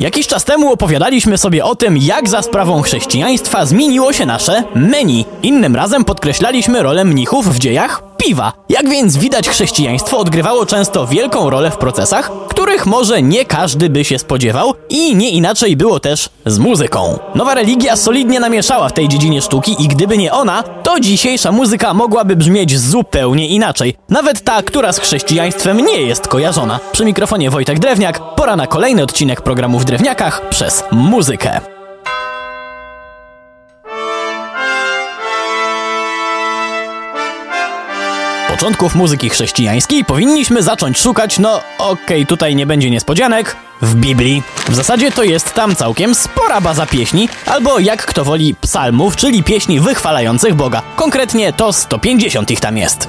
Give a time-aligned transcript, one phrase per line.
[0.00, 5.24] Jakiś czas temu opowiadaliśmy sobie o tym, jak za sprawą chrześcijaństwa zmieniło się nasze menu.
[5.42, 8.52] Innym razem podkreślaliśmy rolę mnichów w dziejach piwa.
[8.68, 14.04] Jak więc widać, chrześcijaństwo odgrywało często wielką rolę w procesach, których może nie każdy by
[14.04, 17.18] się spodziewał i nie inaczej było też z muzyką.
[17.34, 21.94] Nowa religia solidnie namieszała w tej dziedzinie sztuki i gdyby nie ona, to dzisiejsza muzyka
[21.94, 23.96] mogłaby brzmieć zupełnie inaczej.
[24.08, 26.80] Nawet ta, która z chrześcijaństwem nie jest kojarzona.
[26.92, 31.79] Przy mikrofonie Wojtek Drewniak, pora na kolejny odcinek programu w Drewniakach przez muzykę.
[38.60, 44.42] Początków muzyki chrześcijańskiej powinniśmy zacząć szukać, no okej, okay, tutaj nie będzie niespodzianek, w Biblii.
[44.68, 49.42] W zasadzie to jest tam całkiem spora baza pieśni, albo jak kto woli psalmów, czyli
[49.42, 50.82] pieśni wychwalających Boga.
[50.96, 53.08] Konkretnie to 150 ich tam jest.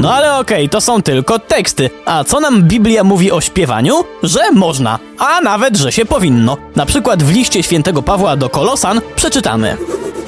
[0.00, 1.90] No ale okej, okay, to są tylko teksty.
[2.04, 4.04] A co nam Biblia mówi o śpiewaniu?
[4.22, 6.56] Że można, a nawet, że się powinno.
[6.76, 9.76] Na przykład w liście świętego Pawła do Kolosan przeczytamy.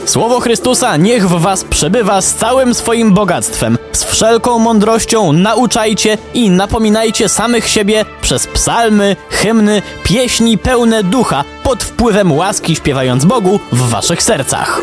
[0.05, 3.79] Słowo Chrystusa niech w was przebywa z całym swoim bogactwem.
[4.13, 12.33] Wszelką mądrością nauczajcie i napominajcie samych siebie przez psalmy, hymny, pieśni pełne ducha, pod wpływem
[12.33, 14.81] łaski śpiewając Bogu w waszych sercach.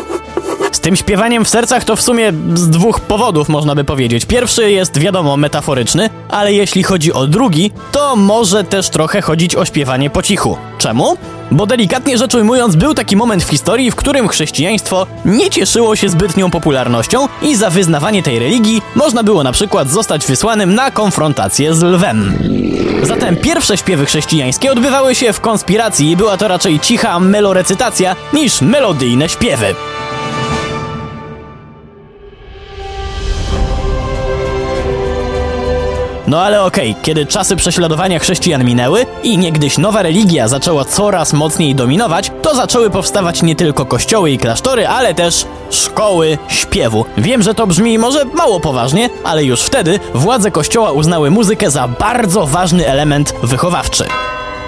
[0.72, 4.24] Z tym śpiewaniem w sercach to w sumie z dwóch powodów można by powiedzieć.
[4.26, 9.64] Pierwszy jest wiadomo metaforyczny, ale jeśli chodzi o drugi, to może też trochę chodzić o
[9.64, 10.56] śpiewanie po cichu.
[10.78, 11.16] Czemu?
[11.50, 16.08] Bo delikatnie rzecz ujmując, był taki moment w historii, w którym chrześcijaństwo nie cieszyło się
[16.08, 21.74] zbytnią popularnością i za wyznawanie tej religii można było na przykład zostać wysłanym na konfrontację
[21.74, 22.38] z lwem.
[23.02, 28.60] Zatem pierwsze śpiewy chrześcijańskie odbywały się w konspiracji i była to raczej cicha melorecytacja niż
[28.60, 29.74] melodyjne śpiewy.
[36.30, 41.32] No ale okej, okay, kiedy czasy prześladowania chrześcijan minęły i niegdyś nowa religia zaczęła coraz
[41.32, 47.04] mocniej dominować, to zaczęły powstawać nie tylko kościoły i klasztory, ale też szkoły śpiewu.
[47.18, 51.88] Wiem, że to brzmi może mało poważnie, ale już wtedy władze kościoła uznały muzykę za
[51.88, 54.04] bardzo ważny element wychowawczy.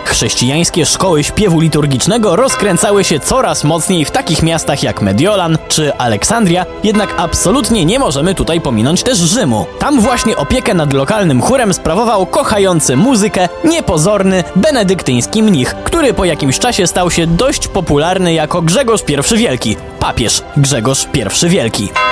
[0.05, 6.67] Chrześcijańskie szkoły śpiewu liturgicznego rozkręcały się coraz mocniej w takich miastach jak Mediolan czy Aleksandria,
[6.85, 9.67] jednak absolutnie nie możemy tutaj pominąć też Rzymu.
[9.79, 16.59] Tam właśnie opiekę nad lokalnym chórem sprawował kochający muzykę, niepozorny, benedyktyński mnich, który po jakimś
[16.59, 19.01] czasie stał się dość popularny jako Grzegorz
[19.33, 21.07] I Wielki, papież Grzegorz
[21.45, 22.12] I Wielki.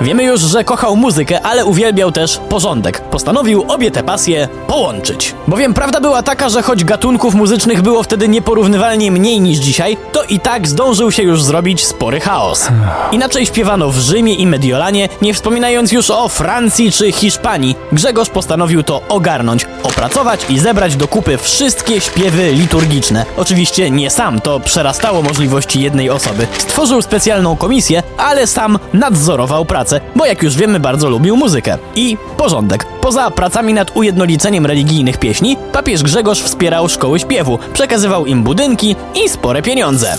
[0.00, 3.00] Wiemy już, że kochał muzykę, ale uwielbiał też porządek.
[3.00, 5.34] Postanowił obie te pasje połączyć.
[5.48, 10.22] Bowiem prawda była taka, że choć gatunków muzycznych było wtedy nieporównywalnie mniej niż dzisiaj, to
[10.22, 12.68] i tak zdążył się już zrobić spory chaos.
[13.12, 17.76] Inaczej śpiewano w Rzymie i Mediolanie, nie wspominając już o Francji czy Hiszpanii.
[17.92, 23.24] Grzegorz postanowił to ogarnąć, opracować i zebrać do kupy wszystkie śpiewy liturgiczne.
[23.36, 26.46] Oczywiście nie sam, to przerastało możliwości jednej osoby.
[26.58, 31.78] Stworzył specjalną komisję, ale sam nadzorował pracę pracę, bo jak już wiemy bardzo lubił muzykę.
[31.96, 32.86] I porządek.
[33.00, 39.28] Poza pracami nad ujednoliceniem religijnych pieśni, papież Grzegorz wspierał szkoły śpiewu, przekazywał im budynki i
[39.28, 40.16] spore pieniądze.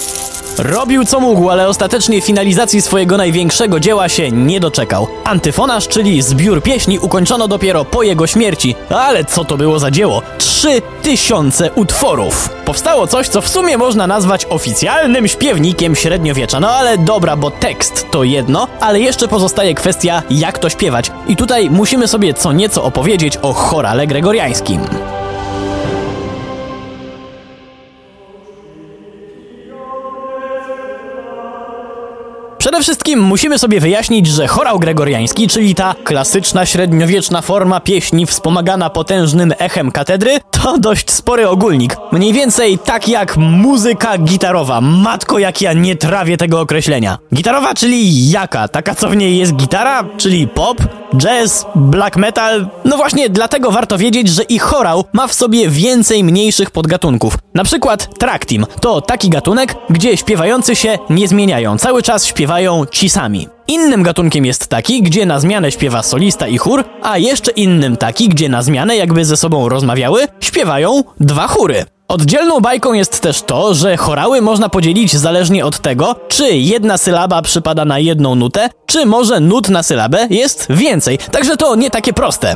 [0.59, 5.07] Robił co mógł, ale ostatecznie finalizacji swojego największego dzieła się nie doczekał.
[5.23, 8.75] Antyfonaż, czyli zbiór pieśni, ukończono dopiero po jego śmierci.
[8.89, 10.21] Ale co to było za dzieło?
[10.37, 12.49] Trzy tysiące utworów!
[12.65, 16.59] Powstało coś, co w sumie można nazwać oficjalnym śpiewnikiem średniowiecza.
[16.59, 21.11] No ale dobra, bo tekst to jedno, ale jeszcze pozostaje kwestia, jak to śpiewać.
[21.27, 24.81] I tutaj musimy sobie co nieco opowiedzieć o chorale gregoriańskim.
[32.69, 38.89] Przede wszystkim musimy sobie wyjaśnić, że chorał gregoriański, czyli ta klasyczna średniowieczna forma pieśni wspomagana
[38.89, 41.97] potężnym echem katedry, to dość spory ogólnik.
[42.11, 44.81] Mniej więcej tak jak muzyka gitarowa.
[44.81, 47.17] Matko, jak ja nie trawię tego określenia.
[47.35, 48.67] Gitarowa, czyli jaka?
[48.67, 50.03] Taka, co w niej jest gitara?
[50.17, 50.77] Czyli pop?
[51.17, 51.65] Jazz?
[51.75, 52.67] Black metal?
[52.85, 57.37] No właśnie, dlatego warto wiedzieć, że i chorał ma w sobie więcej mniejszych podgatunków.
[57.53, 61.77] Na przykład traktim to taki gatunek, gdzie śpiewający się nie zmieniają.
[61.77, 63.47] Cały czas śpiewają ci sami.
[63.67, 68.29] Innym gatunkiem jest taki, gdzie na zmianę śpiewa solista i chór, a jeszcze innym taki,
[68.29, 71.85] gdzie na zmianę jakby ze sobą rozmawiały, śpiewają dwa chóry.
[72.09, 77.41] Oddzielną bajką jest też to, że chorały można podzielić zależnie od tego, czy jedna sylaba
[77.41, 81.17] przypada na jedną nutę, czy może nut na sylabę jest więcej.
[81.17, 82.55] Także to nie takie proste.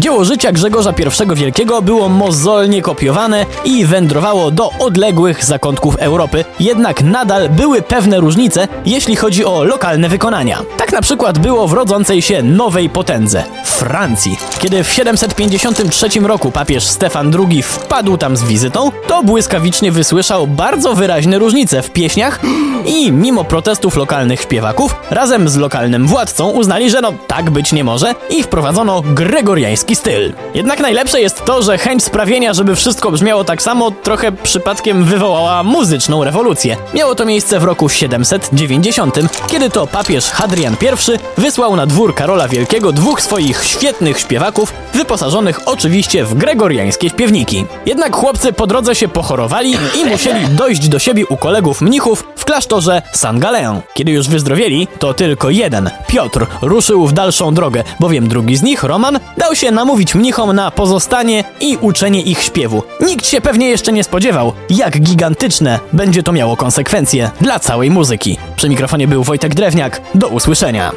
[0.00, 0.92] Dzieło życia Grzegorza
[1.32, 8.20] I Wielkiego było mozolnie kopiowane i wędrowało do odległych zakątków Europy, jednak nadal były pewne
[8.20, 10.62] różnice, jeśli chodzi o lokalne wykonania.
[10.76, 14.38] Tak na przykład było w rodzącej się nowej potędze Francji.
[14.58, 20.94] Kiedy w 753 roku papież Stefan II wpadł tam z wizytą, to błyskawicznie wysłyszał bardzo
[20.94, 22.40] wyraźne różnice w pieśniach
[22.86, 27.84] i mimo protestów lokalnych śpiewaków, razem z lokalnym władcą uznali, że no tak być nie
[27.84, 30.32] może i wprowadzono gregoriański styl.
[30.54, 35.62] Jednak najlepsze jest to, że chęć sprawienia, żeby wszystko brzmiało tak samo, trochę przypadkiem wywołała
[35.62, 36.76] muzyczną rewolucję.
[36.94, 42.48] Miało to miejsce w roku 790, kiedy to papież Hadrian I wysłał na dwór Karola
[42.48, 47.64] Wielkiego dwóch swoich świetnych śpiewaków, wyposażonych oczywiście w gregoriańskie śpiewniki.
[47.86, 52.44] Jednak chłopcy po drodze się pochorowali i musieli dojść do siebie u kolegów mnichów w
[52.44, 53.80] klasztorze San Galeon.
[53.94, 58.82] Kiedy już wyzdrowieli, to tylko jeden, Piotr, ruszył w dalszą drogę, bowiem drugi z nich,
[58.82, 62.82] Roman, dał się namówić mnichom na pozostanie i uczenie ich śpiewu.
[63.00, 68.38] Nikt się pewnie jeszcze nie spodziewał, jak gigantyczne będzie to miało konsekwencje dla całej muzyki.
[68.56, 70.00] Przy mikrofonie był Wojtek Drewniak.
[70.14, 70.92] Do usłyszenia.